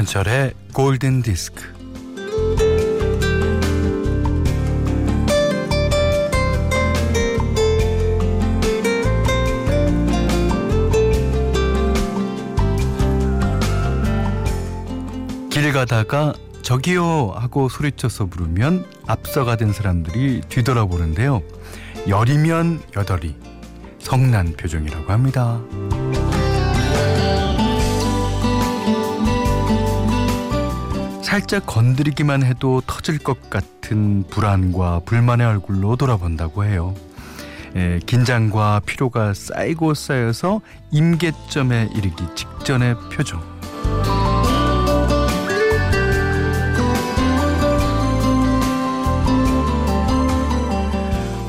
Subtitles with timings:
[0.00, 1.62] 김현철의 골든 디스크.
[15.50, 16.32] 길 가다가
[16.62, 21.42] 저기요 하고 소리쳐서 부르면 앞서가던 사람들이 뒤돌아보는데요.
[22.08, 23.36] 열이면 여덟이
[23.98, 25.60] 성난 표정이라고 합니다.
[31.30, 36.92] 살짝 건드리기만 해도 터질 것 같은 불안과 불만의 얼굴로 돌아본다고 해요.
[37.76, 43.40] 에, 긴장과 피로가 쌓이고 쌓여서 임계점에 이르기 직전의 표정.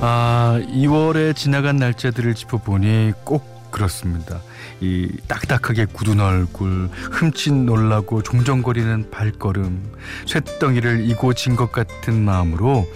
[0.01, 4.41] 아, 2월에 지나간 날짜들을 짚어보니 꼭 그렇습니다.
[4.79, 9.93] 이 딱딱하게 굳은 얼굴, 흠칫 놀라고 종종거리는 발걸음,
[10.25, 12.87] 쇳덩이를 이고 진 것 같은 마음으로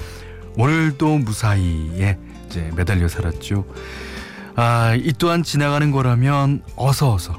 [0.58, 2.18] 오늘도 무사히에
[2.48, 3.66] 이제 매달려 살았죠.
[4.56, 7.38] 아, 이 또한 지나가는 거라면 어서 어서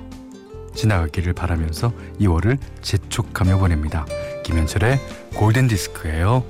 [0.74, 4.04] 지나가기를 바라면서 2월을 재촉하며 보냅니다.
[4.44, 5.00] 김현철의
[5.34, 6.44] 골든 디스크예요.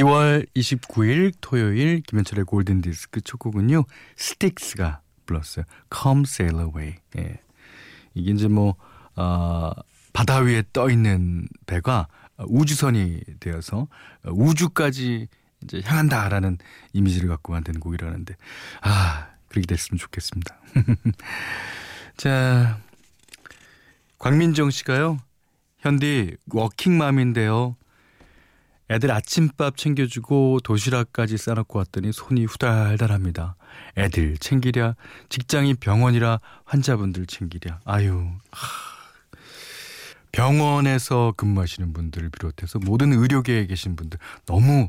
[0.00, 3.84] 2월 29일 토요일 김현철의 골든 디스크 첫 곡은요.
[4.16, 5.64] 스틱스가 불렀어요.
[5.94, 6.96] Come Sail Away.
[7.18, 7.40] 예.
[8.14, 8.76] 이게 이제 뭐
[9.16, 9.72] 어,
[10.12, 12.08] 바다 위에 떠 있는 배가
[12.38, 13.88] 우주선이 되어서
[14.24, 15.28] 우주까지
[15.62, 16.56] 이제 향한다라는
[16.94, 18.34] 이미지를 갖고 만든 곡이라는데
[18.80, 20.58] 아 그렇게 됐으면 좋겠습니다.
[22.16, 22.78] 자
[24.18, 25.18] 광민정 씨가요.
[25.80, 27.76] 현디 워킹맘인데요.
[28.90, 33.54] 애들 아침밥 챙겨주고 도시락까지 싸놓고 왔더니 손이 후달달합니다.
[33.96, 34.96] 애들 챙기랴,
[35.28, 37.80] 직장이 병원이라 환자분들 챙기랴.
[37.84, 38.68] 아유, 하.
[40.32, 44.88] 병원에서 근무하시는 분들을 비롯해서 모든 의료계에 계신 분들 너무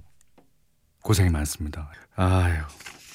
[1.01, 1.91] 고생이 많습니다.
[2.15, 2.55] 아유.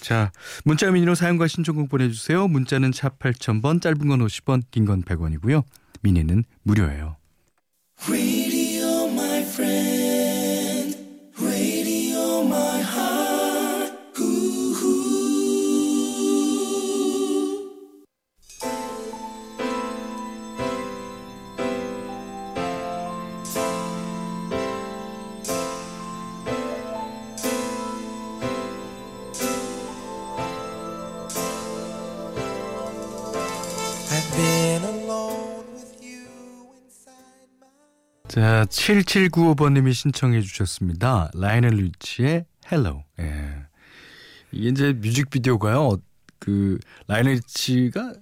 [0.01, 0.31] 자,
[0.65, 2.47] 문자 미니로 사용과 신청곡 보내주세요.
[2.47, 5.65] 문자는 샵 8000번, 짧은 건 50원, 긴 건 100원이고요.
[6.03, 7.17] 미니는 무료예요.
[38.37, 41.31] 자, 7795번님이 신청해 주셨습니다.
[41.33, 43.03] 라이오넬 리치의 Hello.
[43.21, 43.65] 예.
[44.53, 45.97] 이게 이제 뮤직비디오가요.
[46.39, 48.13] 그 라이오넬 리치가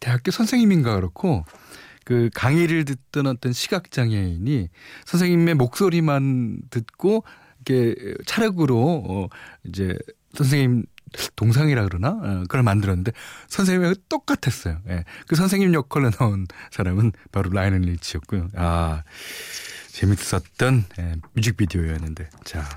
[0.00, 1.46] 대학교 선생님인가 그렇고
[2.04, 4.68] 그 강의를 듣던 어떤 시각 장애인이
[5.06, 7.24] 선생님의 목소리만 듣고
[7.64, 7.94] 이렇게
[8.26, 9.28] 찰흙으로 어
[9.64, 9.96] 이제
[10.34, 10.84] 선생님
[11.36, 13.12] 동상이라 그러나 어, 그걸 만들었는데
[13.48, 14.78] 선생님하고 똑같았어요.
[14.88, 15.04] 예.
[15.26, 18.48] 그 선생님 역할로 나온 사람은 바로 라이오넬 리치였고요.
[18.56, 19.02] 아
[19.92, 22.68] 재밌었던 예, 뮤직비디오였는데 자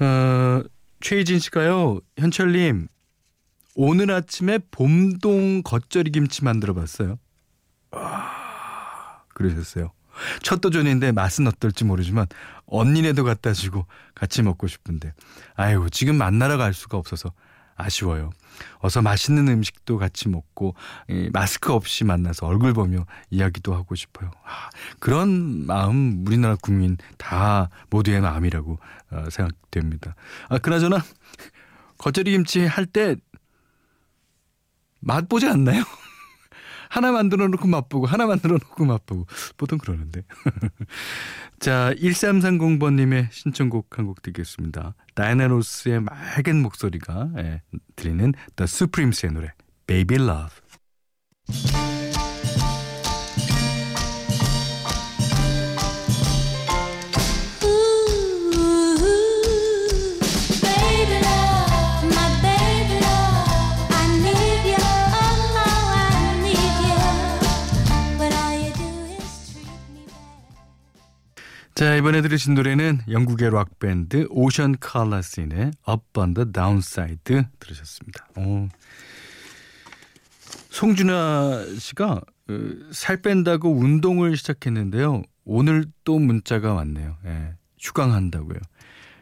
[0.00, 0.62] 어,
[1.00, 2.88] 최희진 씨가요 현철님
[3.74, 7.18] 오늘 아침에 봄동 겉절이 김치 만들어봤어요.
[7.92, 9.92] 아 그러셨어요.
[10.42, 12.26] 첫 도전인데 맛은 어떨지 모르지만
[12.66, 15.12] 언니네도 갖다 주고 같이 먹고 싶은데
[15.54, 17.32] 아유 지금 만나러 갈 수가 없어서
[17.76, 18.30] 아쉬워요.
[18.80, 20.74] 어서 맛있는 음식도 같이 먹고
[21.32, 24.30] 마스크 없이 만나서 얼굴 보며 이야기도 하고 싶어요.
[24.44, 24.68] 아,
[24.98, 28.78] 그런 마음 우리나라 국민 다 모두의 마음이라고
[29.12, 30.14] 어, 생각됩니다.
[30.50, 31.02] 아, 그나저나
[31.98, 33.16] 겉절이 김치 할 때
[35.00, 35.82] 맛보지 않나요?
[36.90, 39.26] 하나 만들어 놓고 맛보고 하나 만들어 놓고 맛보고
[39.56, 40.24] 보통 그러는데.
[41.60, 44.94] 자, 1330번 님의 신청곡 한 곡 듣겠습니다.
[45.14, 47.62] 다이나 로스의 맑은 목소리가 예,
[47.96, 49.52] 들리는 The Supremes의 노래
[49.86, 51.99] Baby Love.
[71.80, 78.28] 자 이번에 들으신 노래는 영국의 락 밴드 오션 칼라스인의 Up on the Downside 들으셨습니다.
[78.36, 78.68] 오.
[80.68, 85.22] 송준아 씨가 그, 살 뺀다고 운동을 시작했는데요.
[85.46, 87.16] 오늘 또 문자가 왔네요.
[87.24, 88.58] 예, 휴강한다고요.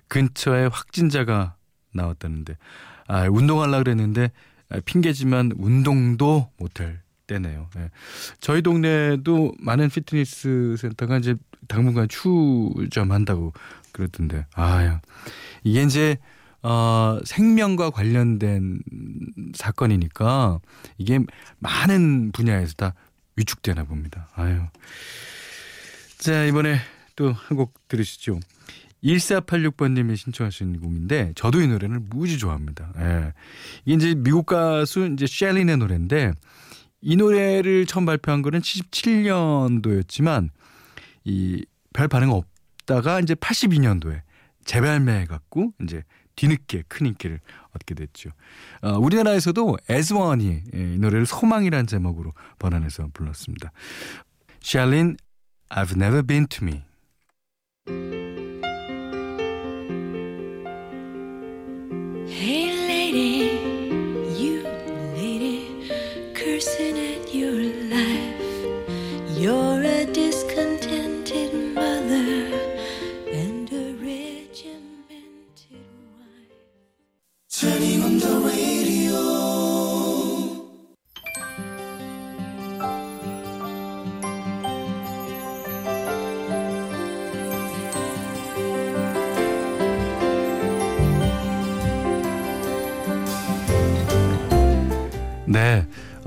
[0.08, 1.54] 근처에 확진자가
[1.94, 2.56] 나왔다는데
[3.06, 4.32] 아, 운동하려 그랬는데
[4.68, 7.68] 아, 핑계지만 운동도 못할 때네요.
[7.76, 7.90] 예.
[8.40, 11.36] 저희 동네도 많은 피트니스 센터가 이제
[11.68, 13.52] 당분간 추점한다고
[13.92, 14.98] 그러던데 아유
[15.62, 16.16] 이게 이제
[16.62, 18.80] 어, 생명과 관련된
[19.54, 20.58] 사건이니까
[20.98, 21.20] 이게
[21.60, 22.94] 많은 분야에서 다
[23.36, 24.28] 위축되나 봅니다.
[24.34, 24.60] 아유.
[26.18, 26.80] 자, 이번에
[27.14, 28.40] 또 한 곡 들으시죠.
[29.04, 32.92] 1486번님이 신청하신 곡인데 저도 이 노래를 무지 좋아합니다.
[32.98, 33.32] 예.
[33.84, 36.32] 이게 이제 미국 가수 이제 셸린의 노래인데
[37.00, 40.50] 이 노래를 처음 발표한 거는 77년도였지만
[41.24, 41.64] 이
[41.98, 44.22] 별 반응 없다가 이제 82년도에
[44.64, 46.04] 재발매해 갖고 이제
[46.36, 47.40] 뒤늦게 큰 인기를
[47.74, 48.30] 얻게 됐죠.
[48.82, 53.72] 어, 우리나라에서도 에즈원이 예, 이 노래를 소망이란 제목으로 번안해서 불렀습니다.
[54.60, 55.16] 샬린
[55.70, 58.17] I've never been to me.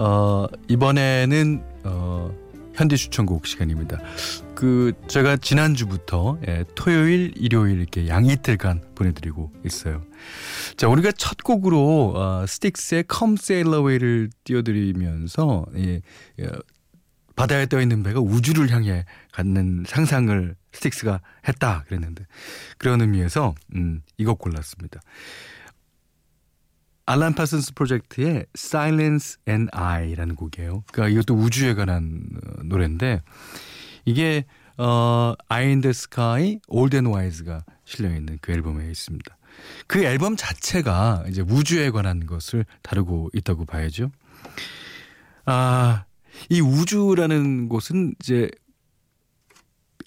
[0.02, 2.36] 어, 이번에는 어,
[2.74, 4.00] 현디 추천곡 시간입니다.
[4.56, 10.04] 그 제가 지난 주부터 예, 토요일, 일요일 이렇게 양이틀간 보내드리고 있어요.
[10.76, 16.02] 자, 우리가 첫 곡으로 어, 스틱스의 Come Sail Away를 띄워드리면서 예,
[16.40, 16.50] 예,
[17.36, 22.26] 바다에 떠 있는 배가 우주를 향해 가는 상상을 스틱스가 했다 그랬는데
[22.80, 25.00] 그런 의미에서 음, 이곡 골랐습니다.
[27.12, 30.86] 알란 파슨스 프로젝트의 Silence and I라는 곡이에요.
[30.94, 33.22] 그러니까 이것도 우주에 관한 어, 노래인데
[34.06, 34.46] 이게
[34.78, 39.38] 어 in the Sky, Old and Wise가 실려 있는 그 앨범에 있습니다.
[39.88, 44.10] 그 앨범 자체가 이제 우주에 관한 것을 다루고 있다고 봐야죠.
[45.46, 46.06] 아,
[46.50, 48.50] 이 우주라는 곳은 이제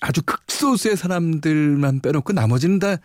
[0.01, 2.97] 아주 극소수의 사람들만 빼놓고 나머지는 다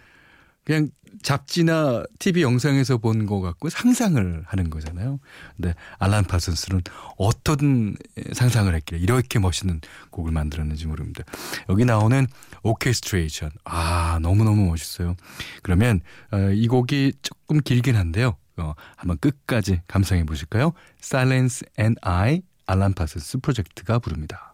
[0.69, 0.89] 그냥
[1.23, 5.19] 잡지나 TV 영상에서 본 것 같고 상상을 하는 거잖아요.
[5.57, 6.81] 근데 알란 파슨스는
[7.17, 7.95] 어떤
[8.33, 9.81] 상상을 했길래 이렇게 멋있는
[10.11, 11.23] 곡을 만들었는지 모릅니다.
[11.69, 12.27] 여기 나오는
[12.61, 13.49] 오케스트레이션.
[13.65, 15.15] 아, 너무너무 멋있어요.
[15.63, 16.01] 그러면
[16.31, 18.37] 어, 이 곡이 조금 길긴 한데요.
[18.57, 20.73] 어, 한번 끝까지 감상해 보실까요?
[21.01, 24.48] Silence and I 알란 파슨스 프로젝트가 부릅니다.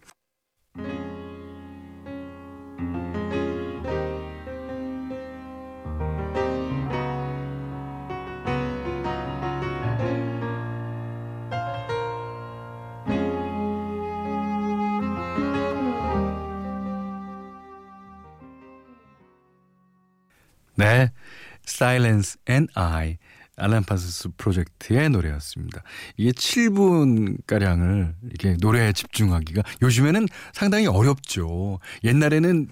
[21.76, 23.18] Silence and I.
[23.58, 25.82] 알란 파스스 프로젝트의 노래였습니다.
[26.18, 31.80] 이게 7분가량을 이렇게 노래에 집중하기가 요즘에는 상당히 어렵죠.
[32.04, 32.68] 옛날에는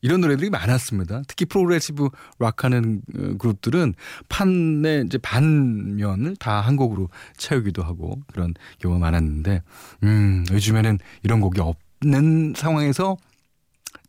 [0.00, 1.22] 이런 노래들이 많았습니다.
[1.26, 3.94] 특히 프로그레시브 락하는 어, 그룹들은
[4.28, 9.62] 판의 이제 반면을 다 한 곡으로 채우기도 하고 그런 경우가 많았는데,
[10.04, 13.16] 음, 요즘에는 이런 곡이 없는 상황에서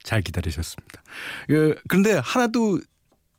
[0.03, 1.01] 잘 기다리셨습니다.
[1.49, 2.79] 예, 그런데 하나도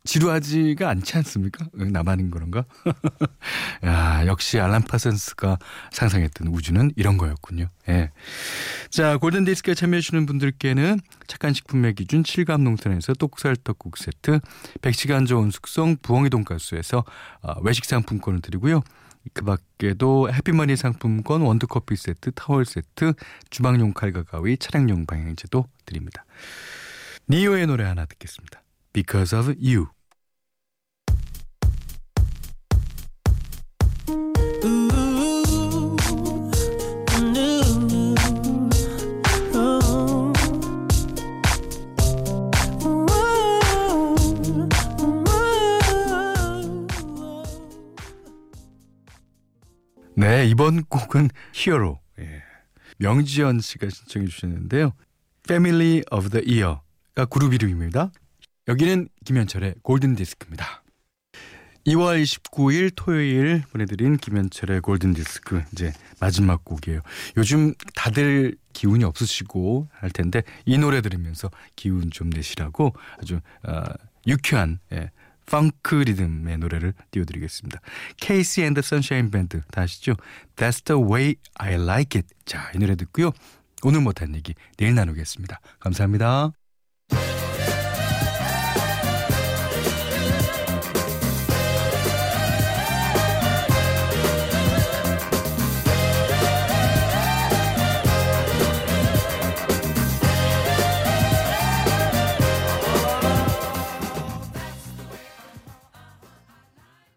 [0.04, 1.66] 지루하지가 않지 않습니까?
[1.72, 2.64] 나만인 그런가?
[3.84, 5.58] 야, 역시 알란 파슨스가
[5.92, 7.68] 상상했던 우주는 이런 거였군요.
[7.88, 8.10] 예.
[8.88, 14.40] 자, 골든 디스크에 참여해주시는 분들께는 착한 식품의 기준 7감 농산에서 똑살떡국 세트,
[14.80, 17.04] 100시간 좋은 숙성 부엉이 돈가스에서
[17.42, 18.82] 어, 외식 상품권을 드리고요.
[19.34, 23.12] 그 밖에도 해피머니 상품권, 원두커피 세트, 타월 세트,
[23.50, 26.24] 주방용 칼과 가위, 차량용 방향제도 드립니다.
[27.28, 28.62] 니오의 노래 하나 듣겠습니다.
[28.92, 29.86] Because of You.
[50.16, 51.98] 네, 이번 곡은 히어로.
[52.18, 52.42] 예.
[52.98, 54.92] 명지연 씨가 신청해 주셨는데요.
[55.46, 56.80] Family of the Year.
[57.30, 58.10] 그룹 이름입니다.
[58.70, 60.84] 여기는 김현철의 골든 디스크입니다.
[61.88, 67.00] 2월 29일 토요일 보내드린 김현철의 골든 디스크 이제 마지막 곡이에요.
[67.36, 73.82] 요즘 다들 기운이 없으시고 할 텐데 이 노래 들으면서 기운 좀 내시라고 아주 어,
[74.28, 75.10] 유쾌한 예,
[75.46, 77.80] 펑크 리듬의 노래를 띄워드리겠습니다.
[78.18, 80.14] 케이시 앤드 선샤인 밴드 다 아시죠?
[80.54, 82.28] That's the way I like it.
[82.44, 83.32] 자, 이 노래 듣고요.
[83.82, 85.58] 오늘 못한 얘기 내일 나누겠습니다.
[85.80, 86.52] 감사합니다.